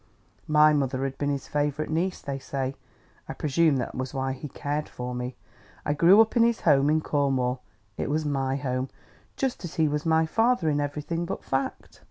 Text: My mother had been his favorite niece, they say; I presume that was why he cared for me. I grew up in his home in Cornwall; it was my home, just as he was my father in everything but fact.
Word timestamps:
My 0.47 0.73
mother 0.73 1.03
had 1.03 1.19
been 1.19 1.29
his 1.29 1.47
favorite 1.47 1.91
niece, 1.91 2.21
they 2.21 2.39
say; 2.39 2.73
I 3.29 3.33
presume 3.33 3.77
that 3.77 3.93
was 3.93 4.15
why 4.15 4.31
he 4.31 4.47
cared 4.49 4.89
for 4.89 5.13
me. 5.13 5.35
I 5.85 5.93
grew 5.93 6.19
up 6.21 6.35
in 6.35 6.41
his 6.41 6.61
home 6.61 6.89
in 6.89 7.01
Cornwall; 7.01 7.61
it 7.97 8.09
was 8.09 8.25
my 8.25 8.55
home, 8.55 8.89
just 9.37 9.63
as 9.63 9.75
he 9.75 9.87
was 9.87 10.03
my 10.03 10.25
father 10.25 10.69
in 10.71 10.81
everything 10.81 11.25
but 11.27 11.43
fact. 11.43 11.99